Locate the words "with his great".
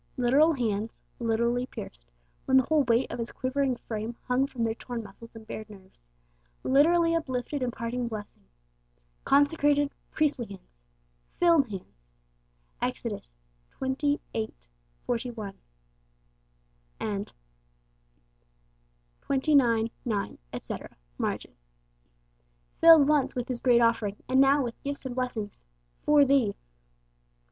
23.35-23.81